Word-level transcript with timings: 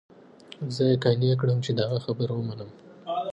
زه 0.75 0.83
يې 0.89 0.95
قانع 1.03 1.33
كړم 1.41 1.59
چې 1.65 1.71
د 1.73 1.79
هغه 1.87 1.99
خبره 2.05 2.31
ومنم. 2.35 2.69